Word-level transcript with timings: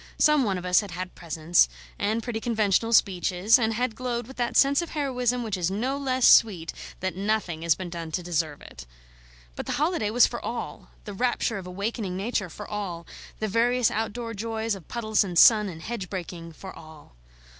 Some 0.17 0.43
one 0.45 0.57
of 0.57 0.65
us 0.65 0.79
had 0.81 0.89
had 0.89 1.13
presents, 1.13 1.69
and 1.99 2.23
pretty 2.23 2.39
conventional 2.39 2.91
speeches, 2.91 3.59
and 3.59 3.75
had 3.75 3.93
glowed 3.93 4.25
with 4.25 4.35
that 4.37 4.57
sense 4.57 4.81
of 4.81 4.89
heroism 4.93 5.43
which 5.43 5.55
is 5.55 5.69
no 5.69 5.95
less 5.95 6.27
sweet 6.27 6.73
that 7.01 7.15
nothing 7.15 7.61
has 7.61 7.75
been 7.75 7.91
done 7.91 8.09
to 8.13 8.23
deserve 8.23 8.63
it. 8.63 8.87
But 9.55 9.67
the 9.67 9.73
holiday 9.73 10.09
was 10.09 10.25
for 10.25 10.43
all, 10.43 10.89
the 11.05 11.13
rapture 11.13 11.59
of 11.59 11.67
awakening 11.67 12.17
Nature 12.17 12.49
for 12.49 12.67
all, 12.67 13.05
the 13.37 13.47
various 13.47 13.91
outdoor 13.91 14.33
joys 14.33 14.73
of 14.73 14.87
puddles 14.87 15.23
and 15.23 15.37
sun 15.37 15.69
and 15.69 15.83
hedge 15.83 16.09
breaking 16.09 16.53
for 16.53 16.75
all. 16.75 17.15